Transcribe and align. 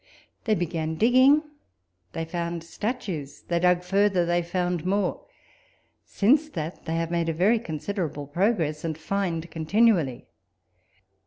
They 0.45 0.55
began 0.55 0.95
digging, 0.95 1.43
they 2.13 2.25
found 2.25 2.63
statues: 2.63 3.43
they 3.49 3.59
dug 3.59 3.83
further, 3.83 4.25
they 4.25 4.41
found 4.41 4.83
more. 4.83 5.27
Since 6.03 6.49
that 6.49 6.85
they 6.85 6.95
have 6.95 7.11
made 7.11 7.29
a 7.29 7.33
very 7.33 7.59
considerable 7.59 8.25
progress, 8.25 8.83
and 8.83 8.97
find 8.97 9.51
continually. 9.51 10.25